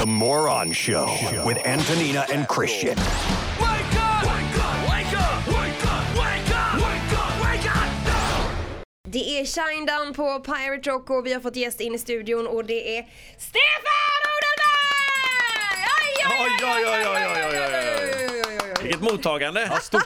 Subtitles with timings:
[0.00, 2.96] The Moron Show with Antonina and Christian.
[2.96, 3.04] Wake
[4.00, 4.24] up!
[4.24, 4.88] Wake up!
[4.88, 5.46] Wake up!
[5.46, 6.16] Wake up!
[6.16, 6.74] Wake up!
[6.80, 7.40] Wake up!
[7.42, 7.88] Wake up!
[9.08, 12.64] Det är Shinedown på Pirate Rock och vi har fått gäst in i studion och
[12.64, 13.02] det är
[13.38, 14.90] Stefan Odenberg!
[16.40, 17.99] Oj, Oj, oj, oj, oj, oj, oj, oj,
[19.00, 19.70] Vilket mottagande!
[19.82, 20.02] Stort,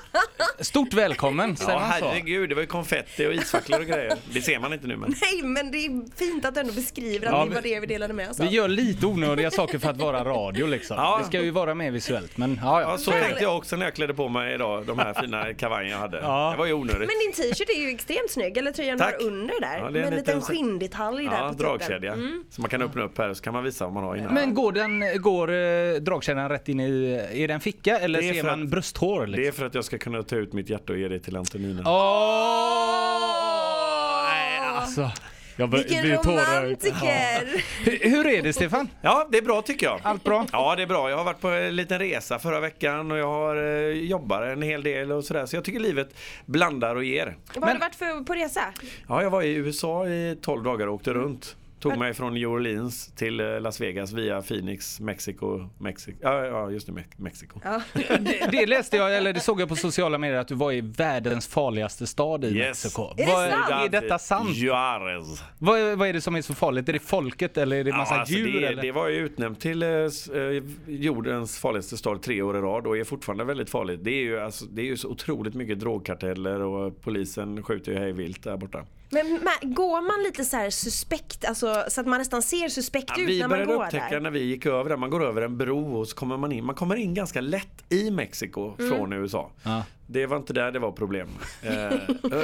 [0.60, 2.08] stort välkommen, säger Ja, man så?
[2.08, 4.12] herregud, det var ju konfetti och isfacklor och grejer.
[4.32, 5.14] Det ser man inte nu men.
[5.22, 7.80] Nej, men det är fint att du ändå beskriver att Ja, det vi- var det
[7.80, 10.96] vi delade med oss Vi gör lite onödiga saker för att vara radio liksom.
[10.96, 11.18] Ja.
[11.22, 12.98] Det ska ju vara mer visuellt, men ja, Ja, ja.
[12.98, 15.98] så tänkte jag också när jag klädde på mig idag, de här fina kavajen jag
[15.98, 16.18] hade.
[16.22, 16.50] Ja.
[16.52, 16.98] Det var ju onödigt.
[16.98, 19.14] Men din t-shirt är ju extremt snygg, eller tröjan Tack.
[19.20, 19.78] har under där.
[19.78, 21.66] Ja, det är med en en liten liten- skinndetalj där Ja, på toppen.
[21.66, 22.14] dragkedja.
[22.50, 24.34] Så man kan öppna upp här så kan man visa vad man har innan.
[24.34, 28.28] Men går, den, går eh, dragkedjan rätt in i, är det en ficka eller Det
[28.28, 29.52] är ser för man att- brösthår Det är liksom?
[29.58, 31.82] för att jag ska kunna ta ut mitt hjärta och ge det till Antonina.
[32.94, 34.24] Åh!
[34.28, 35.10] Nej, alltså.
[35.56, 37.62] Jag bör- Vilken romantiker!
[37.84, 38.88] Hur, hur är det Stefan?
[39.00, 40.00] Ja, det är bra tycker jag.
[40.02, 40.46] Allt bra?
[40.52, 41.10] Ja, det är bra.
[41.10, 44.62] Jag har varit på en liten resa förra veckan och jag har eh, jobbar en
[44.62, 45.46] hel del och sådär.
[45.46, 46.14] Så jag tycker livet
[46.46, 47.36] blandar och ger.
[47.54, 48.60] Vad har du varit för, på resa?
[49.08, 51.56] Ja, jag var i USA i 12 dagar och åkte runt.
[51.90, 56.18] Tog mig från New Orleans till eh, Las Vegas via Phoenix, Mexiko, Mexiko.
[56.22, 57.60] Ja, ja just Me- Mexiko.
[57.64, 57.80] Ja.
[58.20, 60.80] Det, det läste jag, eller det såg jag på sociala medier att du var i
[60.80, 62.84] världens farligaste stad i Yes.
[62.84, 63.02] Mexiko.
[63.16, 63.94] Är det Vad- sant?
[63.94, 64.56] Är detta sant?
[64.56, 65.42] Juarez.
[65.58, 66.88] Vad, är- vad är det som är så farligt?
[66.88, 68.60] Är det folket eller är det massa Ja, alltså djur?
[68.60, 68.82] det, eller?
[68.82, 70.08] det var ju utnämnt till eh, eh,
[70.86, 74.00] jordens farligaste stad tre år i rad och är fortfarande väldigt farligt.
[74.04, 77.98] Det är ju, alltså, det är ju så otroligt mycket drogkarteller och polisen skjuter ju
[77.98, 78.84] hej vilt där borta.
[79.10, 79.40] Men,
[79.74, 83.28] går man lite så här suspekt, alltså så att man nästan ser suspekt Ja, ut
[83.28, 84.20] vi när man började går upptäcka där?
[84.20, 86.64] när vi gick över där, man går över en bro och så kommer man in.
[86.64, 88.90] Man kommer in ganska lätt i Mexiko Mm.
[88.90, 89.50] från USA.
[89.62, 89.82] Ja.
[90.06, 91.28] Det var inte där det var problem.
[91.62, 91.86] eh,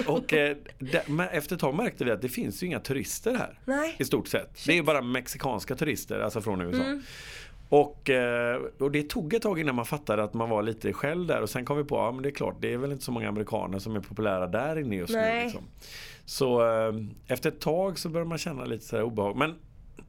[0.06, 3.34] och eh, där, men efter ett tag märkte vi att det finns ju inga turister
[3.34, 3.58] här.
[3.64, 3.96] Nej.
[3.98, 4.64] I stort sett.
[4.66, 6.82] Det är ju bara mexikanska turister, alltså från USA.
[6.84, 7.02] Mm.
[7.70, 11.26] Och, eh, och det tog ett tag innan man fattade att man var lite själv
[11.26, 12.92] där och sen kom vi på att ja, men det är klart, det är väl
[12.92, 15.36] inte så många amerikaner som är populära där inne just Nej.
[15.38, 15.44] nu.
[15.44, 15.62] Liksom.
[16.24, 16.94] Så eh,
[17.26, 19.36] efter ett tag så börjar man känna lite så obehag.
[19.36, 19.54] Men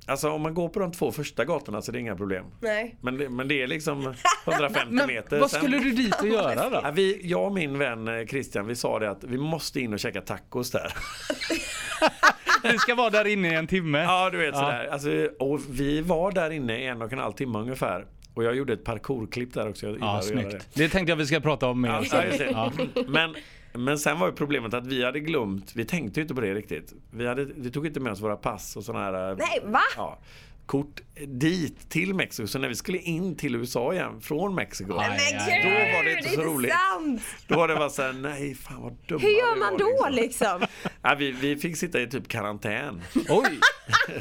[0.06, 2.46] alltså om man går på de två första gatorna så är det inga problem.
[2.60, 2.98] Nej.
[3.02, 4.00] Men det, men det är liksom
[4.48, 5.40] 150 Men meter.
[5.40, 6.80] vad skulle du dit och göra då?
[6.84, 9.94] Ja, vi, jag och min vän eh, Christian, vi sa det att vi måste in
[9.94, 10.94] och käka tacos där.
[12.64, 13.98] Du ska vara där inne i en timme.
[14.04, 14.60] Ja, du vet Ja.
[14.60, 14.88] sådär.
[14.92, 18.06] Alltså, och vi var där inne i en och en halv timme ungefär.
[18.34, 19.88] Och jag gjorde ett parkourklipp där också.
[19.88, 20.68] Jag Ja, snyggt.
[20.74, 22.46] Det tänkte jag vi ska prata om mer det.
[22.52, 22.72] Ja.
[23.08, 23.36] Men,
[23.74, 26.54] men sen var ju problemet att vi hade glömt, vi tänkte ju inte på det
[26.54, 26.94] riktigt.
[27.12, 29.80] Vi, hade, vi tog inte med oss våra pass och sådana här Nej, va?
[29.98, 30.20] Ja,
[30.66, 32.48] kort dit till Mexiko.
[32.48, 34.98] Så när vi skulle in till USA igen från Mexiko.
[34.98, 35.62] Aj, aj.
[35.64, 36.72] Då var det inte så roligt.
[36.72, 37.22] sant!
[37.48, 40.62] Då var det bara såhär, nej fan vad dumma Hur gör vi man då liksom.
[41.04, 43.02] Ja, vi, vi fick sitta i typ karantän.
[43.30, 43.60] Oj!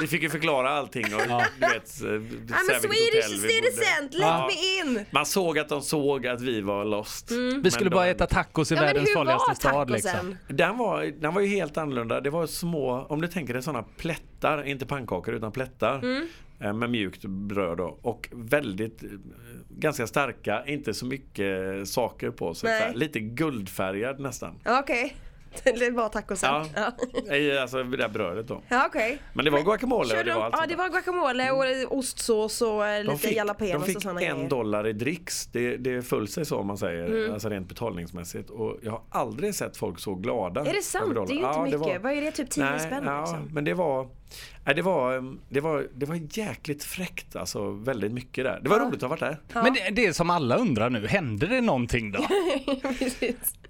[0.00, 4.50] Vi fick ju förklara allting och du vet, I'm a Swedish citizen, let Ja.
[4.50, 5.04] me in!
[5.10, 7.30] Man såg att de såg att vi var lost.
[7.62, 10.36] Vi skulle bara de- äta tacos i Ja, men världens hur farligaste var stad liksom.
[10.48, 12.20] Den var, den var ju helt annorlunda.
[12.20, 15.98] Det var små, om du tänker dig sådana plättar, inte pannkakor utan plättar.
[15.98, 16.28] Mm.
[16.60, 17.98] eh, Med mjukt bröd då.
[18.02, 19.08] Och väldigt, eh,
[19.68, 22.54] ganska starka, inte så mycket saker på.
[22.64, 24.54] Här, lite guldfärgad nästan.
[24.64, 25.16] Ja, Okej.
[25.64, 26.50] Det var tacosen.
[26.74, 26.92] Ja,
[27.26, 28.62] Ja, i alltså det där brödet då.
[28.68, 29.18] ja okej.
[29.32, 31.50] Men det var guacamole och det var de- allt Ja, det var guacamole
[31.86, 34.92] och ostsås och eh, De lite fick, jalapenos de och fick sådana en dollar i
[34.92, 35.46] dricks.
[35.46, 37.32] Det, det föll sig så om man säger, Mm.
[37.32, 38.50] alltså rent betalningsmässigt.
[38.50, 40.60] Och jag har aldrig sett folk så glada.
[40.60, 41.14] Är det sant?
[41.14, 41.80] Det är ju inte Ja, mycket.
[41.80, 42.30] var- Vad är det?
[42.32, 43.48] Typ 10 Nej, spänn ja, liksom?
[43.52, 44.08] men det var,
[44.64, 48.60] nej, det var, um, det var, det var jäkligt fräckt alltså, väldigt mycket där.
[48.62, 49.36] Det var roligt att ha varit där.
[49.54, 52.18] Men det, det är som alla undrar nu, hände det någonting då?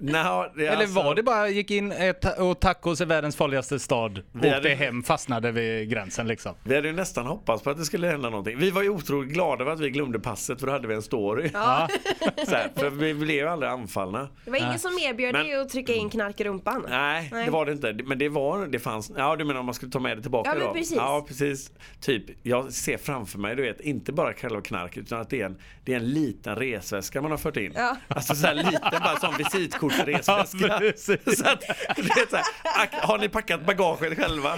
[0.00, 1.92] Är Eller alltså- var det bara gick in
[2.38, 6.54] och tacos i världens farligaste stad, Vi åkte hade- hem, fastnade vid gränsen liksom?
[6.64, 8.58] Vi hade ju nästan hoppats på att det skulle hända någonting.
[8.58, 11.02] Vi var ju otroligt glada över att vi glömde passet för då hade vi en
[11.02, 11.50] story.
[11.54, 11.88] Ja.
[12.46, 14.28] Så här, för vi blev ju aldrig anfallna.
[14.44, 16.86] Det var ingen som erbjöd Men- dig att trycka in knark i rumpan?
[16.88, 17.44] Nej, Nej.
[17.44, 17.92] det var det inte.
[18.04, 20.49] Men det var, det fanns, ja du menar om man skulle ta med det tillbaka
[20.58, 20.96] Ja, men precis.
[20.96, 21.70] Ja, precis.
[22.00, 25.46] Typ, jag ser framför mig, du vet, inte bara själva knark utan att det är
[25.46, 27.72] en, det är en liten resväska man har fört in.
[27.74, 27.96] Ja.
[28.08, 30.58] Alltså så här liten, bara som visitkortsresväska.
[30.70, 31.38] Ja, precis.
[31.38, 31.62] så att,
[31.96, 34.54] du vet, så här, har ni packat bagaget själva?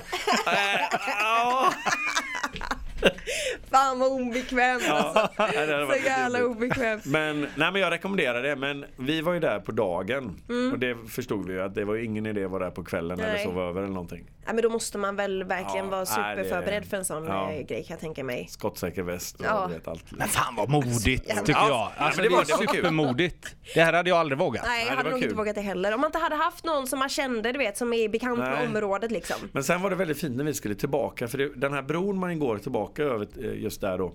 [0.46, 0.80] Äh,
[1.20, 1.72] ja.
[3.70, 5.28] Fan vad obekvämt alltså.
[5.36, 7.04] Ja, hade Så jävla obekvämt.
[7.04, 10.40] Men, nej men jag rekommenderar det, men vi var ju där på dagen.
[10.48, 10.72] Mm.
[10.72, 13.20] Och det förstod vi ju att det var ingen idé att vara där på kvällen
[13.20, 13.44] eller Nej.
[13.44, 14.24] sova över eller någonting.
[14.46, 17.24] Ja, men då måste man väl verkligen Ja, vara nej, det- superförberedd för en sån
[17.26, 17.50] ja.
[17.52, 18.46] eh, grej kan jag tänka mig.
[18.50, 19.66] Skottsäker väst och Ja.
[19.66, 20.04] vet allt.
[20.10, 21.68] Men fan vad modigt tycker Ja, jag.
[21.70, 23.56] ja, Alltså, men det det, var- det var supermodigt.
[23.74, 24.62] Det här hade jag aldrig vågat.
[24.66, 25.24] Nej, jag det hade nog kul.
[25.24, 25.94] inte vågat det heller.
[25.94, 28.66] Om man inte hade haft någon som man kände, du vet, som är bekant med
[28.68, 29.36] området liksom.
[29.52, 32.18] Men sen var det väldigt fint när vi skulle tillbaka för det, den här bron
[32.18, 34.12] man går tillbaka över eh, just där då.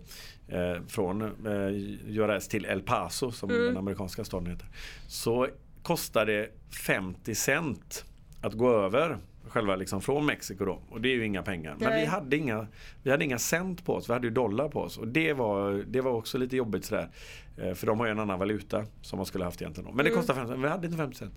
[0.48, 1.70] Eh, från eh,
[2.08, 4.68] Juarez till El Paso som den amerikanska staden heter.
[5.08, 5.48] Så
[5.84, 6.50] kostar det
[6.86, 8.06] 50 cent
[8.42, 9.18] att gå över
[9.50, 10.82] själva liksom från Mexiko då.
[10.90, 11.76] Och det är ju inga pengar.
[11.80, 12.02] Men Nej.
[12.02, 12.68] vi hade inga,
[13.04, 14.98] vi hade inga cent på oss, vi hade ju dollar på oss.
[14.98, 17.10] Och det var, det var också lite jobbigt sådär.
[17.58, 19.90] Eh, För de har ju en annan valuta som man skulle haft egentligen.
[19.90, 19.96] Då.
[19.96, 21.34] Men det kostar 50 cent, vi hade inte 50 cent.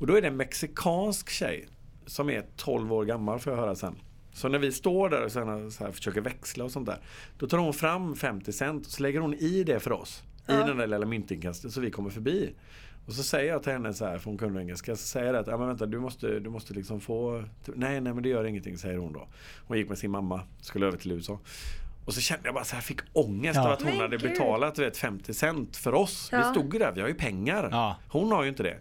[0.00, 1.68] Och då är det en mexikansk tjej
[2.06, 3.96] som är 12 år gammal får jag höra sen.
[4.32, 6.98] Så när vi står där och sen så här försöker växla och sånt där.
[7.38, 10.22] Då tar hon fram 50 cent och så lägger hon i det för oss.
[10.48, 12.52] I den där lilla myntinkastet så vi kommer förbi.
[13.06, 15.36] Och så säger jag till henne så här, för hon kunde engelska, så säger jag
[15.36, 17.44] att ja, men vänta, du måste, du måste liksom få...
[17.66, 19.28] Nej, nej men det gör ingenting, säger hon då.
[19.66, 21.38] Hon gick med sin mamma, skulle över till USA.
[22.06, 23.66] Och så kände jag bara så här, fick ångest Ja.
[23.66, 24.30] av att hon Men hade gud.
[24.30, 26.28] betalat vet, 50 cent för oss.
[26.32, 26.50] Vi Ja.
[26.52, 27.68] stod ju där, vi har ju pengar.
[27.70, 27.96] Ja.
[28.08, 28.76] Hon har ju inte det.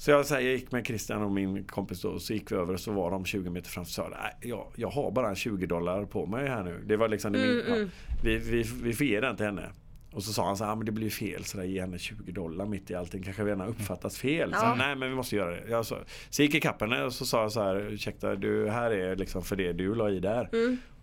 [0.00, 2.52] Så jag, så här, jag gick med Christian och min kompis då, och så gick
[2.52, 4.88] vi över och så var de 20 meter framför så sa jag, "Nej, jag, jag
[4.90, 6.82] har bara 20 dollar på mig här nu.
[6.86, 7.86] Det var liksom det min, ja,
[8.24, 9.68] vi, vi, vi får ge den till henne.
[10.12, 11.98] Och så sa han så här, ah, men det blir fel så där, ge henne
[11.98, 13.22] 20 dollar mitt i allting.
[13.22, 14.50] Kanske redan uppfattas fel.
[14.52, 14.74] Så, Ja.
[14.78, 15.62] Nej men vi måste göra det.
[15.70, 15.96] Jag så,
[16.30, 19.16] så gick jag ikapp henne och så sa jag så här, ursäkta du här är
[19.16, 20.48] liksom för det du la i där.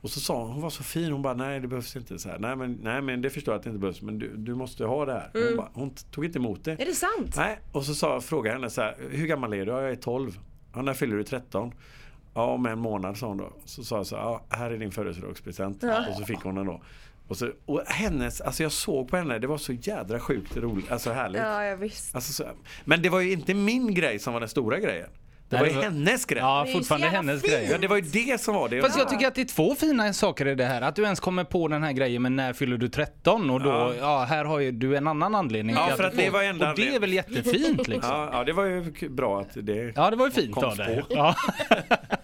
[0.06, 2.20] Och så sa hon, hon var så fin, hon bara nej det behövs inte.
[2.20, 4.38] Så här, nej, men, nej men det förstår jag att det inte behövs men du,
[4.38, 5.30] du måste ha det här.
[5.34, 6.72] Hon, bara, hon tog inte emot det.
[6.72, 7.34] Är det sant?
[7.36, 9.72] Nej, och så sa, frågade jag henne så här, hur gammal är du?
[9.72, 10.40] Ja, jag är 12.
[10.74, 11.72] Ja, när fyller du 13?
[12.34, 13.54] Ja, om en månad sa hon då.
[13.66, 15.84] Så sa jag så här, ja, här är din födelsedagspresent.
[15.84, 16.82] Och så fick hon den då.
[17.28, 20.92] Och, så, och hennes, alltså jag såg på henne, det var så jädra sjukt roligt,
[20.92, 21.42] alltså härligt.
[21.42, 22.16] Ja, jag visst.
[22.16, 22.50] Alltså, så,
[22.86, 25.10] men det var ju inte min grej som var den stora grejen.
[25.50, 26.40] Det var ju hennes grej.
[26.42, 27.54] Ja, Det är ju fortfarande så jävla hennes fint.
[27.54, 27.68] grej.
[27.72, 28.82] Ja, det var ju det som var det.
[28.82, 30.82] Fast jag tycker att det är två fina saker i det här.
[30.82, 33.70] Att du ens kommer på den här grejen med när fyller du 13 och då,
[33.70, 34.26] ja, Ja.
[34.30, 35.76] här har ju du en annan anledning.
[35.76, 38.12] Ja, till för du att det får- var enda Och det är väl jättefint liksom.
[38.12, 40.64] Ja, ja, det var ju k- bra att det Ja, det var ju fint Kom
[40.66, 41.04] av dig.
[41.10, 41.36] Ja.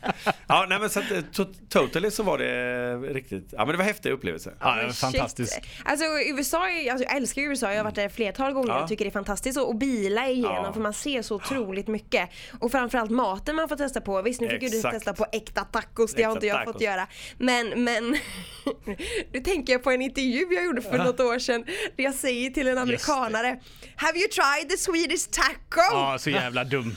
[0.47, 3.77] Ja, nej men så att, eh, to- totally så var det riktigt, ja men det
[3.77, 4.53] var häftiga upplevelser.
[4.59, 5.59] Ja, det var Men fantastiskt.
[5.85, 8.81] Alltså USA, är, alltså, jag älskar USA, jag har varit där flertal gånger Ja.
[8.83, 10.73] och tycker det är fantastiskt att bila igenom Ja.
[10.73, 12.29] för man ser så otroligt mycket.
[12.59, 14.21] Och framförallt maten man får testa på.
[14.21, 14.93] Visst nu fick ju du Exakt.
[14.95, 16.73] testa på äkta tacos, det har inte jag tacos.
[16.73, 17.07] fått göra.
[17.37, 18.11] Men, men
[19.33, 21.63] nu tänker jag på en intervju jag gjorde för något år sedan
[21.95, 23.59] där jag säger till en amerikanare
[23.95, 25.81] Have you tried the Swedish taco?
[25.91, 26.95] ja, så jävla dum.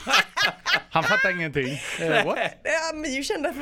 [0.91, 1.81] Han fattar ingenting.
[2.01, 2.39] Eh, what?
[3.17, 3.61] Ju kända för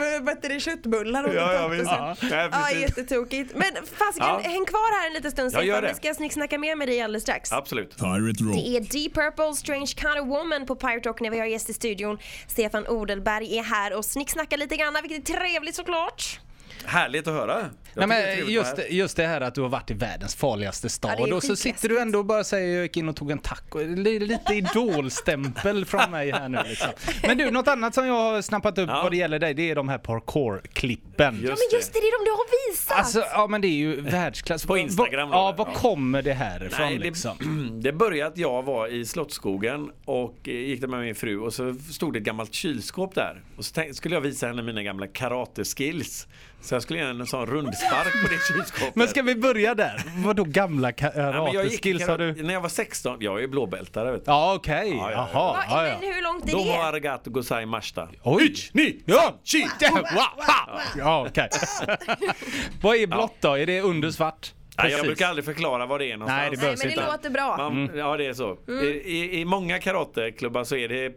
[0.49, 1.84] det, köttbullar och Ja, ja, visst.
[1.90, 2.16] Ja.
[2.31, 3.52] Ja, Ja, jättetokigt.
[3.54, 4.38] Men fasiken, Ja.
[4.44, 5.82] häng kvar här en liten stund Stefan.
[5.82, 5.88] det.
[5.88, 7.52] Vi ska snicksnacka mer med dig alldeles strax.
[7.52, 7.96] Absolut.
[7.96, 8.54] Pirate Rock.
[8.54, 11.70] Det är Deep Purple, Strange Kind of Woman på Pirate Rock när vi har gäst
[11.70, 12.19] i studion.
[12.49, 16.40] Stefan Odelberg är här och snicksnackar lite grann, vilket är trevligt såklart.
[16.84, 17.70] Härligt att höra.
[17.94, 18.87] Jag Nej, det men just, här.
[18.90, 21.43] just det här att du har varit i världens farligaste Ja, stad det är och
[21.43, 23.79] så sitter du ändå och bara säger jag gick in och tog en taco.
[23.79, 24.55] Det är lite
[25.06, 26.88] idolstämpel från mig här nu liksom.
[27.23, 29.00] Men du, något annat som jag har snappat upp Ja.
[29.02, 31.34] vad det gäller dig, det är de här parkour-klippen.
[31.34, 32.99] Ja men just det, det är de du har visat!
[32.99, 34.67] Alltså, ja men det är ju världsklass.
[34.67, 35.79] På Instagram Vad- Ja, var ja.
[35.79, 37.37] kommer det här ifrån Nej, liksom?
[37.73, 41.38] det, det började att jag var i Slottsskogen och eh, gick där med min fru
[41.38, 43.43] och så stod det ett gammalt kylskåp där.
[43.56, 46.26] Och så tänkte, skulle jag visa henne mina gamla karate-skills.
[46.62, 48.97] Så jag skulle ge henne en sån rundspark på det kylskåpet.
[48.97, 50.03] Men ska vi börja där?
[50.25, 52.43] Vadå gamla karate-skills har du?
[52.43, 54.31] När jag var 16, jag är blåbältare vet du.
[54.31, 55.11] Ja okej, ja.
[55.12, 55.26] jaha.
[55.32, 55.97] Ja, ja.
[56.00, 56.82] Men hur långt är Domo det?
[56.85, 58.09] arigato gozai mashita.
[58.23, 58.55] Oj!
[58.73, 59.03] Ni!
[59.05, 59.35] Ja!
[59.44, 59.67] Chi!
[60.97, 61.49] Ja okej.
[62.82, 63.58] Vad är blått då?
[63.58, 64.53] Är det under svart?
[64.79, 66.41] Nej, jag brukar aldrig förklara vad det är någonstans.
[66.41, 67.13] Nej, det Nej behövs men det inte.
[67.13, 67.56] låter bra.
[67.56, 68.58] Man, Ja det är så.
[68.69, 71.13] I, i, I många karateklubbar så är det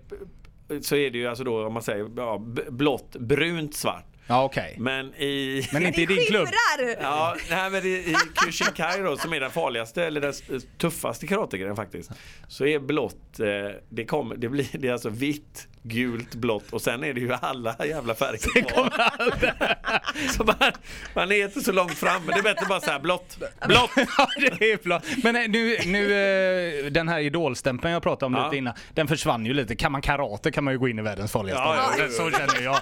[0.82, 2.38] så är det ju alltså då om man säger ja,
[2.70, 4.06] blått, brunt, svart.
[4.28, 4.76] Ja okej.
[4.80, 5.68] Men i...
[5.74, 6.48] Men inte i din klubb?
[6.48, 6.96] Skimrar!
[7.02, 10.44] Ja, nej, men i, i Kushinkai då som är den farligaste eller den s-
[10.78, 12.12] tuffaste karategrenen faktiskt.
[12.48, 13.46] Så är blått, eh,
[13.90, 17.34] det, kommer, det blir det är alltså vitt, gult, blått och sen är det ju
[17.34, 18.94] alla jävla färger kvar.
[20.38, 20.56] Så man,
[21.14, 23.92] man är inte så långt fram men det är bättre bara så här blått, blått.
[24.18, 24.28] Ja,
[24.60, 25.02] det är bra.
[25.24, 26.14] Men eh, nu, nu
[26.86, 28.44] eh, den här idolstämpeln jag pratade om Ja.
[28.46, 29.76] lite innan, den försvann ju lite.
[29.76, 31.64] Kan man karate kan man ju gå in i världens farligaste.
[31.64, 32.12] Ja, ja, stad.
[32.12, 32.78] Så känner jag.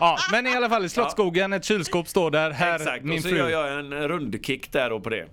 [0.00, 2.50] Ja, men i alla fall, i Slottsskogen, ett kylskop står där.
[2.50, 3.38] Här, Exakt, min och så fru.
[3.38, 5.26] gör jag en rundkick där då på det.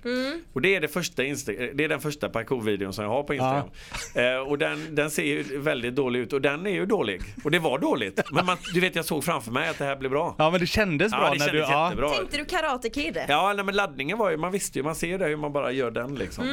[0.53, 3.33] Och det är, det, första Insta- det är den första parkourvideon som jag har på
[3.33, 3.69] Instagram.
[4.15, 7.21] Eh, och den, den ser ju väldigt dålig ut och den är ju dålig.
[7.43, 8.21] Och det var dåligt.
[8.31, 10.35] Men man, du vet jag såg framför mig att det här blir bra.
[10.37, 11.73] Ja, men det kändes bra Ja, det när kändes du...
[11.73, 11.85] Ja.
[11.85, 12.09] jättebra.
[12.09, 13.17] Tänkte du Karate Kid?
[13.27, 15.71] Ja, nej, men laddningen var ju, man visste ju, man ser det hur man bara
[15.71, 16.43] gör den liksom.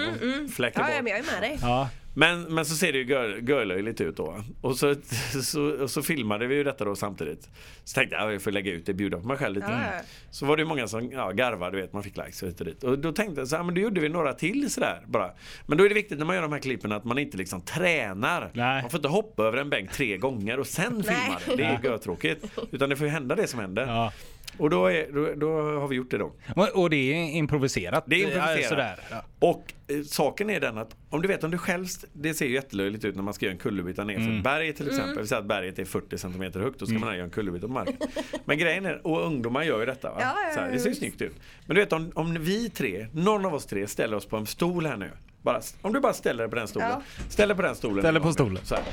[0.47, 0.95] och fläker Ja, bort.
[0.97, 1.59] ja, men jag är med dig.
[1.63, 1.89] Ja.
[2.19, 4.45] Men, men så ser det ju gör- görlöjligt ut då.
[4.61, 4.95] Och så,
[5.43, 7.49] så, och så filmade vi ju detta då samtidigt.
[7.85, 9.67] Så tänkte jag, jag får lägga ut det, bjuda på mig själv lite.
[9.71, 10.01] Ja.
[10.31, 12.61] Så var det ju många som ja, garvade, du vet, man fick likes och hit
[12.61, 12.85] och dit.
[12.85, 15.31] Och då tänkte jag så här, men då gjorde vi några till sådär bara.
[15.67, 17.61] Men då är det viktigt när man gör de här klippen att man inte liksom
[17.61, 18.51] tränar.
[18.53, 18.83] Nej.
[18.83, 21.57] Man får inte hoppa över en bänk tre gånger och sen filma det.
[21.57, 22.45] Det är ju görtråkigt.
[22.71, 23.87] Utan det får ju hända det som händer.
[23.87, 24.13] Ja.
[24.59, 26.33] Och då, är, då, då har vi gjort det då.
[26.75, 28.05] Och- det är improviserat?
[28.07, 28.61] Det är improviserat.
[28.63, 29.01] Ja, Sådär.
[29.11, 29.25] Ja.
[29.39, 32.55] Och eh, saken är den att om du vet om du själv, det ser ju
[32.55, 34.27] jättelöjligt ut när man ska göra en kullerbytta ner Mm.
[34.29, 35.19] för ett berg till exempel.
[35.23, 37.73] Vi säger att berget är 40 cm högt, då ska man göra en kullerbytta på
[37.73, 37.97] marken.
[38.45, 40.11] Men grejen är, och ungdomar gör ju detta.
[40.11, 40.17] Va?
[40.21, 41.35] Ja, ja, Så här, det ser ju snyggt ut.
[41.67, 44.47] Men du vet om, om vi tre, någon av oss tre ställer oss på en
[44.47, 45.11] stol här nu.
[45.47, 46.89] Bara, om du bara ställer dig på den stolen.
[46.91, 47.03] Ja.
[47.29, 47.99] Ställ dig på den stolen.
[48.03, 48.59] Ställer på stolen.
[48.65, 48.85] Så här.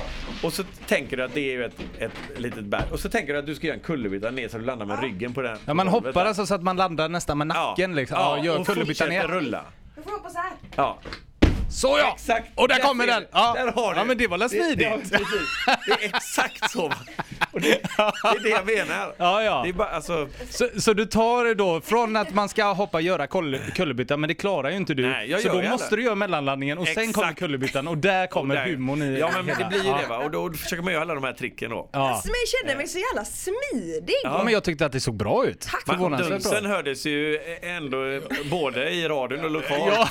[0.42, 2.82] Och så tänker du att det är ett, ett litet berg.
[2.92, 5.00] Och så tänker du att du ska göra en kullerbytta ner så du landar med
[5.02, 5.58] ryggen på den.
[5.66, 8.16] Ja, man hoppar alltså så att man landar nästan med nacken liksom.
[8.20, 9.34] Ja, gör och kullerbyttan fortsätter ner.
[9.34, 9.64] rulla.
[9.96, 10.52] Du får hoppa så här.
[10.76, 10.98] Ja,
[11.70, 12.12] Så ja!
[12.14, 12.48] Exakt.
[12.54, 13.24] Och där Där kommer den!
[13.32, 13.52] Ja.
[13.56, 14.00] Där har du.
[14.00, 15.10] ja men det var väl Det- ja, smidigt?
[15.10, 15.48] precis.
[15.86, 16.92] Det är exakt så.
[17.52, 17.78] Och det, det
[18.28, 19.14] är det jag menar.
[19.16, 19.60] Ja, ja.
[19.64, 22.98] Det är bara, alltså, Så, så du tar det då från att man ska hoppa
[22.98, 25.02] och göra kull- kullerbytta, men det klarar ju inte du.
[25.08, 26.00] Nej, jag så gör då ju måste aldrig.
[26.00, 27.14] du göra mellanlandningen och sen Exakt.
[27.14, 29.98] kommer kullerbyttan och där kommer där- humorn i Ja men det blir ju ja.
[30.02, 30.18] det va.
[30.18, 31.88] Och då försöker man göra alla de här tricken då.
[31.92, 32.10] Ja.
[32.10, 34.14] Alltså, men jag kände mig så jävla smidig.
[34.22, 35.60] ja, men jag tyckte att det såg bra ut.
[35.60, 35.84] Tack.
[35.86, 36.72] Förvånansvärt dunsen bra.
[36.72, 37.96] hördes ju ändå
[38.50, 39.92] både i radion och lokalt.
[39.96, 40.08] Ja.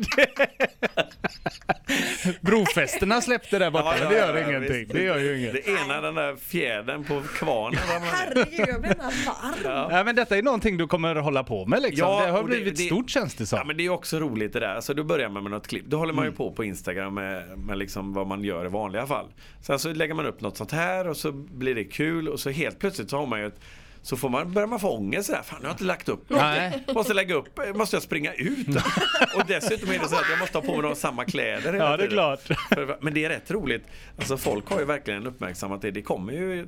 [2.40, 4.78] Brofästena släppte där borta, Ja, ja, men det gör ja, ingenting.
[4.78, 4.92] visst.
[4.92, 5.52] Det gör ju inget.
[5.52, 7.80] Det ena, den där fjädern på kvarnen.
[8.12, 9.88] Herregud, jag blir nästan varm.
[9.90, 12.08] Ja, men detta är någonting du kommer hålla på med liksom.
[12.08, 13.56] Ja, det har blivit det- stort känns det som.
[13.58, 14.74] Ja men det är också roligt det där.
[14.74, 15.84] Alltså då börjar man med något klipp.
[15.86, 16.32] Då håller man Mm.
[16.32, 19.26] ju på på Instagram med, med liksom vad man gör i vanliga fall.
[19.62, 22.50] Sen så lägger man upp något sånt här och så blir det kul och så
[22.50, 23.60] helt plötsligt så har man ju ett
[24.02, 26.24] så får man, börjar man få ångest sådär, fan jag har inte lagt upp.
[26.28, 26.84] Nej.
[26.94, 28.68] Måste lägga upp, måste jag springa ut?
[29.36, 31.84] och dessutom är det så att jag måste ha på mig de samma kläder hela
[31.84, 32.10] Ja, det är tiden.
[32.10, 32.40] klart.
[32.68, 33.84] För- Men det är rätt roligt.
[34.18, 35.90] Alltså folk har ju verkligen uppmärksammat det.
[35.90, 36.66] Det kommer ju eh,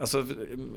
[0.00, 0.18] alltså,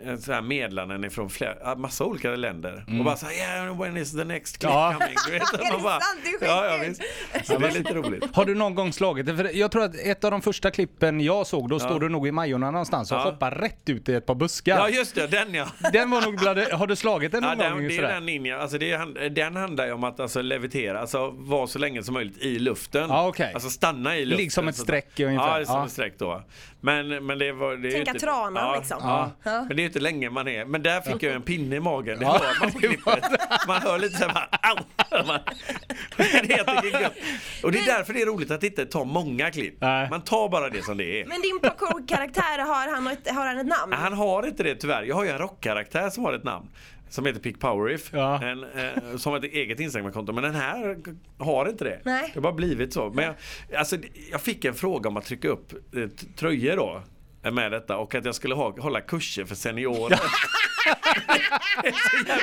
[0.03, 2.85] eh, så här ifrån flera, massa olika länder.
[2.99, 4.83] Och bara så här, yeah, when is the next clip Mm.
[4.83, 4.93] Ja.
[4.99, 5.15] coming?
[5.25, 6.19] Du vet, Är det bara, sant?
[6.39, 7.01] Det är ja, ja, visst.
[7.47, 8.35] Så det är lite roligt.
[8.35, 9.35] Har du någon gång slagit det?
[9.37, 12.27] För jag tror att ett av de första klippen jag såg, då står du nog
[12.27, 13.21] i Majorna någonstans och Ja.
[13.23, 14.77] hoppar rätt ut i ett par buskar.
[14.77, 15.67] Ja just det, den ja.
[15.93, 17.87] Den var nog bland Har du slagit den Ja, någon den, gång?
[17.87, 21.29] det är den ninja, alltså det är, den handlar ju om att alltså, levitera, alltså
[21.37, 23.09] vara så länge som möjligt i luften.
[23.09, 23.51] Ja, okej.
[23.53, 24.43] Alltså stanna i luften.
[24.43, 25.47] Liksom ett streck ungefär.
[25.47, 25.85] Ja, det är som Ja.
[25.85, 26.43] ett streck då.
[26.83, 27.75] Men, men det var...
[27.75, 28.97] Det Tänka inte, tranan, ja, liksom.
[29.11, 29.31] Ja.
[29.43, 29.65] Ja.
[29.67, 30.65] Men det är ju inte länge man är.
[30.65, 32.19] Men där fick jag en pinne i magen.
[32.19, 33.23] Det hör man på klippet.
[33.67, 34.77] Man hör lite såhär bara, au!
[36.17, 37.11] Det är.
[37.63, 39.81] Och det är därför det är roligt att inte ta många klipp.
[39.81, 41.25] Man tar bara det som det är.
[41.25, 43.93] Men din parkour-karaktär, har han, ett, har han ett namn?
[43.93, 45.03] Han har inte det tyvärr.
[45.03, 46.67] Jag har ju en rockkaraktär som har ett namn.
[47.09, 48.09] Som heter Pick Poweriff.
[48.13, 48.43] Ja.
[48.43, 50.33] En, eh, som har ett eget Instagramkonto.
[50.33, 50.97] Men den här
[51.37, 51.99] har inte det.
[52.03, 52.23] Nej.
[52.33, 53.09] Det har bara blivit så.
[53.09, 53.35] Men jag,
[53.79, 53.97] alltså,
[54.31, 57.01] jag fick en fråga om att trycka upp eh, tröjor då.
[57.43, 60.19] Med detta och att jag skulle ha, hålla kurser för seniorer.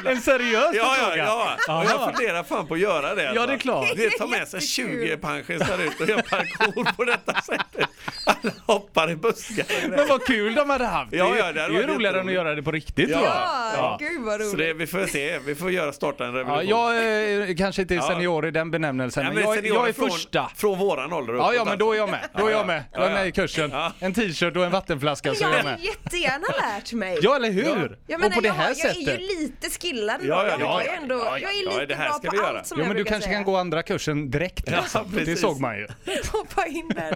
[0.04, 1.16] En seriös Ja, ja, fråga?
[1.16, 1.56] ja.
[1.68, 1.84] Och Aha.
[1.84, 3.32] jag funderar fan på att göra det.
[3.34, 3.88] Ja, det är klart.
[3.96, 5.08] Det tar med sig Jättekul.
[5.08, 7.88] 20 pensionärer ut och gör parkour på detta sättet.
[8.26, 9.90] Alla hoppar i buskar och.
[9.90, 11.12] Men vad kul de hade haft.
[11.12, 13.16] Ja, det, ja, är- det är ju roligare än att göra det på riktigt Ja.
[13.18, 13.34] tror jag.
[13.76, 14.50] Ja, gud vad roligt.
[14.50, 16.68] Så det, vi får se, vi får göra starta en revolution.
[16.68, 17.04] Ja, jag
[17.50, 18.02] är kanske inte Ja.
[18.02, 20.50] senior i den benämnelsen, Nej, men jag, jag är från, första.
[20.56, 22.28] Från våran ålder och Ja, ja, men då är jag med.
[22.38, 22.76] Då är jag med.
[22.76, 23.14] Är jag Ja, ja.
[23.14, 23.70] med i kursen.
[23.72, 23.92] Ja.
[24.00, 25.80] En t-shirt och en vattenflaska så är jag jag hade med.
[25.84, 27.18] jättegärna lärt mig.
[27.22, 27.98] Ja, eller hur?
[28.30, 29.08] Jag och menar, på det jag, här jag sättet.
[29.08, 30.92] är ju lite skillad Ja, ja, jag, ja, har ju ja.
[30.94, 31.38] ändå, Ja, ja.
[31.38, 32.58] jag är Ja, lite det här bra ska på vi göra.
[32.58, 33.36] allt som Jo, jag men du kanske säga.
[33.38, 35.06] kan gå andra kursen direkt Ja, liksom.
[35.24, 35.86] Det såg man ju.
[36.32, 37.14] Hoppa in där.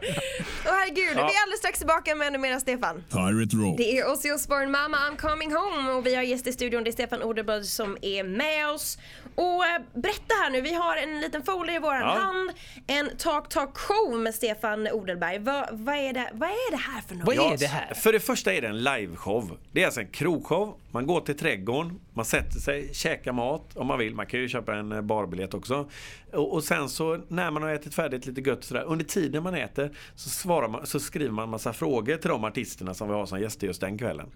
[0.66, 3.04] Åh herregud, vi är alldeles strax tillbaka med ännu mera Stefan.
[3.10, 3.76] Pirate Rock.
[3.78, 6.90] Det är Ozzy Osbourne, Mama I'm coming home och vi har gäst i studion, det
[6.90, 8.98] är Stefan Oderblad som är med oss.
[9.34, 12.06] Och eh, berätta här nu, vi har en liten folder i våran Ja.
[12.08, 12.50] hand,
[12.86, 15.38] en Talk Talk show med Stefan Odelberg.
[15.38, 17.26] Vad, vad, är, det, vad är det här för något?
[17.26, 17.94] Vad är det här?
[17.94, 19.58] För det första är det en liveshow.
[19.72, 20.76] Det är alltså en krogshow.
[20.90, 24.14] Man går till trädgården, man sätter sig, käkar mat om man vill.
[24.14, 25.88] Man kan ju köpa en eh, barbiljett också.
[26.32, 28.84] Och, och sen så när man har ätit färdigt lite gött sådär.
[28.84, 32.94] Under tiden man äter så, svarar man, så skriver man massa frågor till de artisterna
[32.94, 34.30] som vi har som gäster just den kvällen.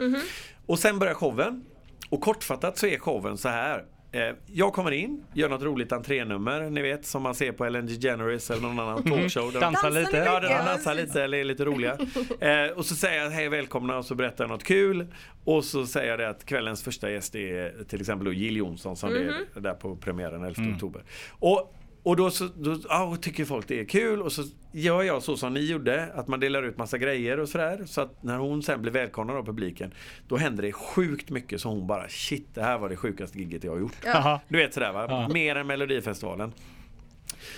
[0.67, 1.65] Och sen börjar showen.
[2.09, 3.85] Och kortfattat så är showen så här.
[4.13, 7.87] Eh, Jag kommer in, gör något roligt entrénummer, ni vet som man ser på Ellen
[7.87, 9.53] DeGeneres eller någon annan talkshow.
[9.53, 10.17] där Dansar lite.
[10.17, 11.99] Ja, de dansar lite eller är lite roliga.
[12.41, 15.07] Eh, och så säger jag hej välkomna och så berättar jag något kul.
[15.45, 18.97] Och så säger jag det att kvällens första gäst är till exempel då Jill Johnson
[18.97, 19.19] som det
[19.57, 21.03] är där på premiären 11 oktober.
[21.31, 21.76] Och
[22.07, 25.37] och då, så, då ja, tycker folk det är kul och så gör jag så
[25.37, 27.83] som ni gjorde, att man delar ut massa grejer och sådär.
[27.87, 29.95] Så att när hon sen blir välkomnad av publiken,
[30.29, 33.65] då händer det sjukt mycket så hon bara shit, det här var det sjukaste gigget
[33.65, 33.97] jag har gjort.
[34.05, 34.41] Jaha.
[34.49, 35.07] Du vet sådär va?
[35.09, 35.29] Ja.
[35.29, 36.53] Mer än Melodifestivalen.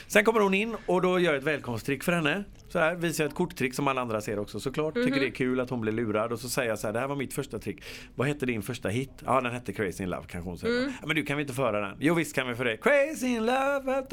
[0.07, 2.45] Sen kommer hon in och då gör jag ett välkomsttrick för henne.
[2.69, 4.95] Så här visar jag ett korttrick som alla andra ser också såklart.
[4.95, 5.05] Mhm.
[5.05, 7.01] Tycker det är kul att hon blir lurad och så säger jag så här, det
[7.01, 7.83] här var mitt första trick.
[8.15, 9.11] Vad hette din första hit?
[9.25, 10.79] Ja den hette Crazy in Love kanske hon säger.
[10.81, 10.93] Mm.
[11.07, 11.97] Men du kan vi inte föra den?
[12.01, 12.77] Jo visst kan vi för det.
[12.77, 14.05] Crazy in Love.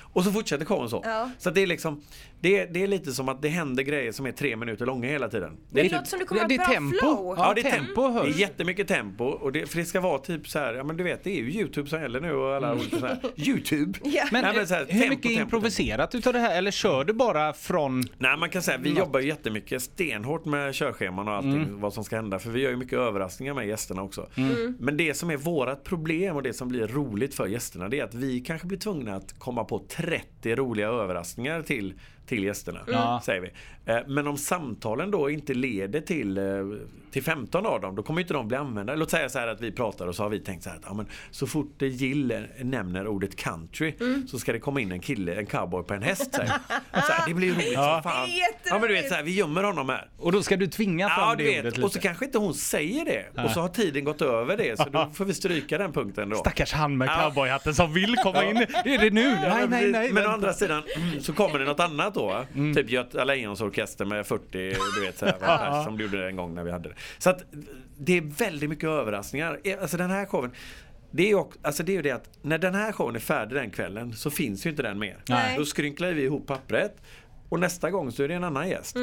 [0.00, 1.00] Och så fortsätter showen så.
[1.04, 1.30] Ja.
[1.38, 2.02] Så att det är liksom,
[2.40, 5.08] det är, det är lite som att det händer grejer som är tre minuter långa
[5.08, 5.56] hela tiden.
[5.70, 6.98] Det är typ- låter som du kommer ha det är bra tempo.
[6.98, 7.34] flow.
[7.38, 7.84] Ja, det är tempo.
[7.86, 8.24] tempo hörs.
[8.36, 9.24] Det är jättemycket tempo.
[9.24, 11.42] Och det, för det ska vara typ så här, ja men du vet det är
[11.42, 13.18] ju Youtube som gäller nu och alla olika så här.
[13.48, 13.98] Youtube.
[14.04, 14.24] Ja.
[14.32, 16.58] Men, Nej, men så här, hur tempo, mycket tempo, improviserat utav det här?
[16.58, 18.03] Eller kör du bara från...
[18.18, 21.80] Nej man kan säga vi jobbar ju jättemycket stenhårt med körscheman och allting Mm.
[21.80, 24.26] vad som ska hända för vi gör ju mycket överraskningar med gästerna också.
[24.36, 24.76] Mm.
[24.80, 28.04] Men det som är vårat problem och det som blir roligt för gästerna det är
[28.04, 31.94] att vi kanske blir tvungna att komma på 30 roliga överraskningar till,
[32.26, 32.80] till gästerna.
[32.86, 33.20] Ja.
[33.24, 33.50] Säger vi.
[33.92, 36.44] Eh, Men om samtalen då inte leder till, eh,
[37.10, 38.94] till 15 av dem då kommer inte de bli använda.
[38.94, 40.82] Låt säga så här att vi pratar och så har vi tänkt så här att
[40.86, 44.28] ja, men så fort det Jill nämner ordet country Mm.
[44.28, 46.34] så ska det komma in en kille, en cowboy på en häst.
[46.34, 46.48] Så här.
[46.92, 48.00] Så här, det blir roligt Ja.
[48.02, 48.28] som fan.
[48.28, 48.68] Det.
[48.70, 50.08] Ja men du vet så här, vi gömmer honom här.
[50.18, 51.86] Och då ska du tvinga fram Ja det du ordet vet, lite.
[51.86, 53.42] och så kanske inte hon säger det.
[53.44, 56.36] Och så har tiden gått över det så då får vi stryka den punkten då.
[56.36, 58.56] Stackars han med cowboyhatten som vill komma in.
[58.56, 59.22] Är det nu?
[59.34, 60.12] Nej, men nej, nej.
[60.12, 60.30] Men å vänta.
[60.34, 60.82] andra sidan
[61.20, 62.44] så kommer det något annat då.
[62.54, 62.74] Mm.
[62.74, 64.46] Typ Göta Lejons orkester med 40,
[64.94, 66.94] du vet så här, som gjorde det en gång när vi hade det.
[67.18, 67.44] Så att
[67.98, 69.60] det är väldigt mycket överraskningar.
[69.64, 70.50] Eh, Alltså den här showen
[71.10, 73.56] det är, också, alltså det är ju det att när den här showen är färdig
[73.58, 75.16] den kvällen så finns ju inte den mer.
[75.28, 75.58] Nej.
[75.58, 76.96] Då skrynklar vi ihop pappret
[77.54, 78.96] och nästa gång så är det en annan gäst.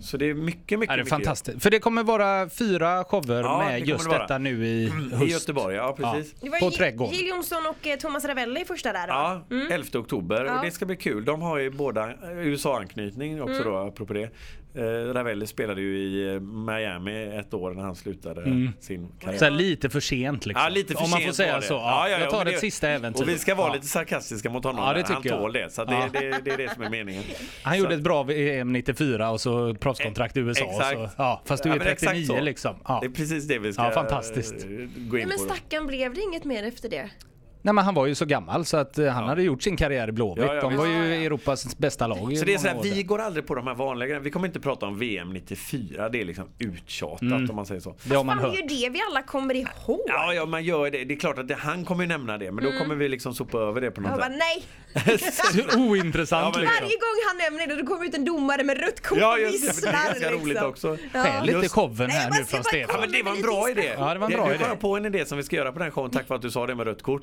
[0.00, 1.62] Så det är mycket, mycket, Ja, det är mycket fantastiskt.
[1.62, 4.18] För det kommer vara fyra shower Ja, det med kommer just det vara.
[4.18, 5.22] detta nu i höst.
[5.22, 6.34] I Göteborg, ja precis.
[6.40, 7.14] Det var På ju Trädgården.
[7.14, 9.12] Jill Johnson och eh, Thomas Ravelli första där då.
[9.12, 10.58] Ja, 11 oktober Ja.
[10.58, 11.24] och det ska bli kul.
[11.24, 14.30] De har ju båda eh, USA-anknytning också då apropå det.
[14.76, 14.82] Eh,
[15.14, 19.38] Ravelli spelade ju i eh, Miami ett år när han slutade sin karriär.
[19.38, 20.62] Så här lite för sent liksom.
[20.62, 21.62] Ja, lite för Om man får säga det.
[21.62, 21.74] så.
[21.74, 23.22] Ja, jag tar men ett sista äventyr.
[23.22, 23.74] Och vi ska vara Ja.
[23.74, 24.84] lite sarkastiska mot honom.
[24.86, 25.72] Ja, det han tål det.
[25.72, 26.08] Så det, Ja.
[26.12, 27.22] det, det är det som är meningen.
[27.62, 30.64] Han Så gjorde ett bra VM 94 och så proffskontrakt i USA.
[30.64, 30.90] Exakt.
[30.98, 32.40] Så, ja, fast du Ja, är men exakt 39 så.
[32.40, 32.76] liksom.
[32.88, 32.98] Ja.
[33.00, 34.54] Det är precis det vi ska Ja, fantastiskt.
[34.64, 35.44] eh, gå in men på.
[35.44, 35.54] då.
[35.54, 37.10] stackarn blev det inget mer efter det?
[37.64, 40.08] Nej men han var ju så gammal så att eh, han hade gjort sin karriär
[40.08, 40.44] i Blåvitt.
[40.46, 43.18] Ja, ja, De var ju Europas bästa lag Så det är så här, vi går
[43.20, 44.24] aldrig på de här vanliga grejerna.
[44.24, 46.08] Vi kommer inte prata om VM 94.
[46.08, 47.50] Det är liksom uttjatat Mm.
[47.50, 47.94] om man säger så.
[48.04, 50.00] Det man är ju det vi alla kommer ihåg.
[50.06, 51.04] Ja, ja, man gör det.
[51.04, 53.34] Det är klart att det, han kommer ju nämna det, men då kommer vi liksom
[53.34, 54.38] sopa över det på något Jag bara, sätt.
[54.38, 54.64] nej!
[55.72, 56.76] Så Ointressant Ja, liksom.
[56.80, 59.40] Varje gång han nämner det då kommer ut en domare med rött kort Ja, och
[59.40, 59.66] just det.
[59.66, 59.92] för visslar.
[59.92, 60.68] Det är ganska roligt liksom.
[60.68, 60.96] också.
[61.12, 62.94] Skäl lite showen Nej, här nu från Stefan.
[62.94, 63.90] Ja, men det var en bra idé.
[63.98, 64.58] Ja, det var en bra nu idé.
[64.58, 66.42] kom jag på en idé som vi ska göra på den showen tack vare att
[66.42, 67.22] du sa det med rött kort.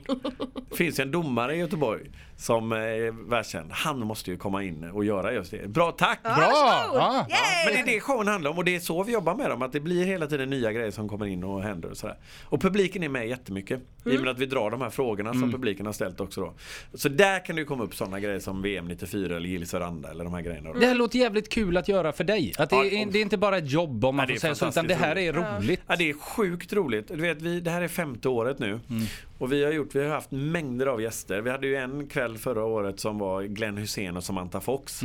[0.69, 3.71] Det finns en domare i Göteborg som är världskänd.
[3.71, 5.67] Han måste ju komma in och göra just det.
[5.67, 6.19] Bra, tack!
[6.23, 6.45] Ja, Bra!
[6.93, 7.25] Ja.
[7.65, 9.61] Men det är det showen handlar om och det är så vi jobbar med dem.
[9.61, 12.17] Att det blir hela tiden nya grejer som kommer in och händer och sådär.
[12.45, 13.81] Och publiken är med jättemycket.
[14.05, 16.53] I och med att vi drar de här frågorna som publiken har ställt också då.
[16.93, 20.09] Så där kan det ju komma upp sådana grejer som VM 94 eller Gills veranda
[20.09, 20.73] eller de här grejerna.
[20.73, 20.79] Då.
[20.79, 22.53] Det här låter jävligt kul att göra för dig.
[22.57, 24.51] Att det, Ja, är, det är inte bara ett jobb om man Nej, får det
[24.51, 25.81] är säga så, utan det här är roligt.
[25.87, 27.07] Ja, det är sjukt roligt.
[27.07, 28.67] Du vet, vi, det här är femte året nu.
[28.89, 29.05] Mm.
[29.41, 31.41] Och vi har, gjort, vi har haft mängder av gäster.
[31.41, 34.99] Vi hade ju en kväll förra året som var Glenn Hussein och Samantha Fox.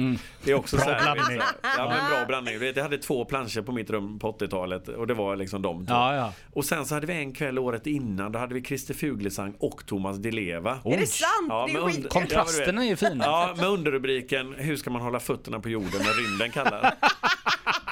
[0.44, 0.87] Det är också Mm.
[0.87, 1.40] Bra så här, blandning.
[1.62, 2.59] Ja, men bra blandning.
[2.59, 5.87] Vet, Jag hade två planscher på mitt rum på 80-talet och det var liksom de
[5.87, 5.94] två.
[5.94, 6.33] Ja, ja.
[6.53, 9.87] Och sen så hade vi en kväll året innan, då hade vi Christer Fuglesang och
[9.87, 10.79] Thomas Di Leva.
[10.85, 11.31] Är det sant?
[11.49, 12.09] Ja, det men är under-.
[12.09, 13.25] Kontrasterna är ju fina.
[13.25, 16.94] Ja, med underrubriken Hur ska man hålla fötterna på jorden när rymden kallar?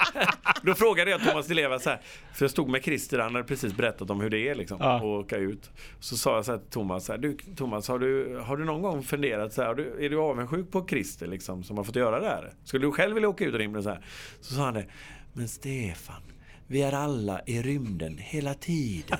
[0.63, 2.01] Då frågade jag Thomas Di Leva så här,
[2.33, 4.95] för jag stod med Christer, han hade precis berättat om hur det är liksom, Ja.
[4.97, 5.69] att åka ut.
[5.99, 8.65] Så sa jag så här till Thomas, så här, du Thomas, har du, har du
[8.65, 11.83] någon gång funderat så här, har du, är du avundsjuk på Christer liksom, som har
[11.83, 12.53] fått göra det här?
[12.63, 14.05] Skulle du själv vilja åka ut i rymden så här?
[14.41, 14.85] Så sa han det,
[15.33, 16.21] men Stefan,
[16.67, 19.17] vi är alla i rymden hela tiden.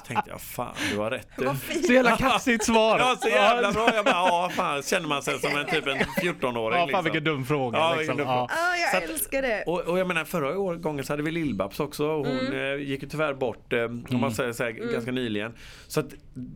[0.06, 1.50] tänkte jag, fan du har rätt du.
[1.86, 2.98] Så jävla kaxigt svar.
[3.06, 3.90] Ja, så jävla bra.
[3.94, 6.78] Jag bara, ja, fan, känner man sig som en typ en 14-åring.
[6.80, 7.78] Ja, fan vilken dum fråga.
[7.78, 8.16] Ja, liksom.
[8.16, 8.46] dum fråga.
[8.48, 9.64] Ja, jag Så att- älskar det.
[9.66, 12.72] Och, och jag menar förra år- gången så hade vi Lill-Babs också och hon Mm.
[12.80, 15.54] eh, gick ju tyvärr bort eh, om man säger så här, ganska nyligen.
[15.86, 16.06] Så att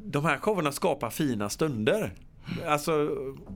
[0.05, 2.11] de här showerna skapar fina stunder.
[2.67, 2.93] Alltså,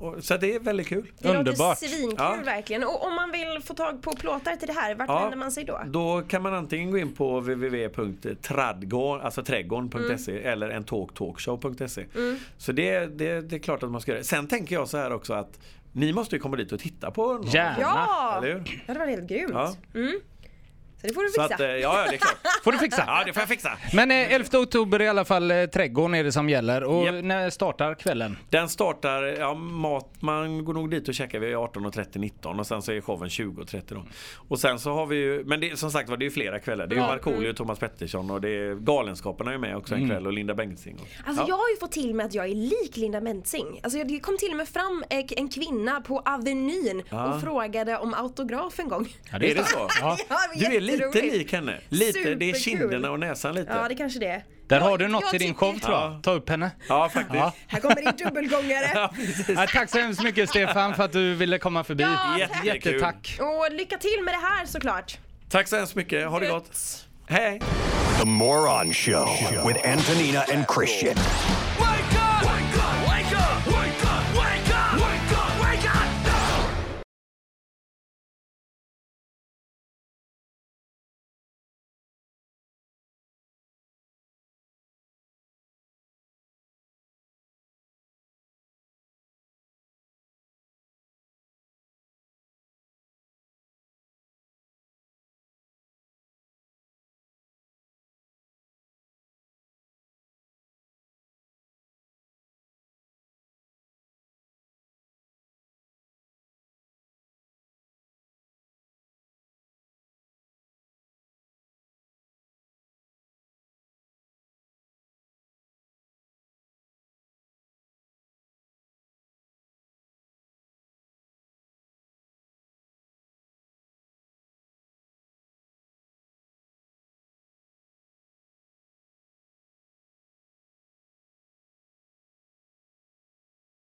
[0.00, 1.06] och, så att det är väldigt kul.
[1.18, 1.78] Det låter Underbart.
[1.78, 2.36] svinkul Ja.
[2.44, 2.84] verkligen.
[2.84, 5.20] Och om man vill få tag på plåtar till det här, vart Ja.
[5.20, 5.80] vänder man sig då?
[5.86, 10.52] Då kan man antingen gå in på www.tradgård, alltså trädgården.se Mm.
[10.52, 12.04] eller en talktalkshow.se.
[12.58, 14.24] Så det, det, det är klart att man ska göra det.
[14.24, 15.58] Sen tänker jag så här också att
[15.92, 17.46] ni måste ju komma dit och titta på någon.
[17.46, 17.76] Gärna.
[17.80, 18.34] Ja!
[18.38, 18.82] Eller hur?
[18.86, 19.50] Ja, det var helt grymt.
[19.54, 19.74] Ja.
[19.94, 20.20] Mm.
[21.02, 21.54] Det får du Så fixa.
[21.54, 22.36] att, eh, ja, ja, det är klart.
[22.64, 23.04] Får du fixa.
[23.06, 23.70] Ja, det får jag fixa.
[23.92, 26.84] Men eh, 11 oktober i alla fall, eh, trädgården är det som gäller.
[26.84, 27.24] Och Japp.
[27.24, 28.36] när startar kvällen?
[28.50, 32.82] Den startar, ja mat, man går nog dit och käkar vid 18.30, 19 och sen
[32.82, 34.04] så är showen 20.30 då.
[34.48, 36.58] Och sen så har vi ju, men det, som sagt var det är ju flera
[36.58, 36.86] kvällar.
[36.86, 40.08] Det är ju Markoolio och Thomas Pettersson och det är Galenskaparna är med också en
[40.08, 40.94] kväll och Linda Bengtzing.
[40.94, 41.48] Och, Alltså ja.
[41.48, 43.80] jag har ju fått till mig att jag är lik Linda Mentzing.
[43.82, 48.14] Alltså det kom till och med fram eh, en kvinna på Avenyn och frågade om
[48.14, 49.08] autograf en gång.
[49.30, 49.88] Ja, Är det så?
[50.00, 50.16] Ja.
[50.28, 51.34] Ja, det Du är lite jätteroligt.
[51.34, 51.80] lik henne.
[51.88, 52.80] Lite, det Superkul.
[52.90, 53.72] kinderna och näsan lite.
[53.72, 54.44] Ja, det kanske det är.
[54.66, 56.02] Där har du något i din show tror jag.
[56.12, 56.20] Ja.
[56.22, 56.70] Ta upp henne.
[56.88, 57.34] Ja, faktiskt.
[57.34, 57.52] Ja.
[57.66, 58.90] Här kommer din dubbelgångare.
[58.94, 59.10] Ja.
[59.48, 62.02] Ja, tack så hemskt mycket Stefan för att du ville komma förbi.
[62.02, 62.64] Ja, tack.
[62.64, 63.38] Jättetack.
[63.40, 65.18] Och lycka till med det här såklart.
[65.50, 66.28] Tack så hemskt mycket.
[66.28, 66.78] Ha det gott.
[67.26, 67.60] Hej!
[68.20, 69.28] The Moron Show
[69.66, 71.14] with Antonina and Christian.